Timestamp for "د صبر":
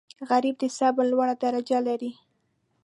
0.59-1.05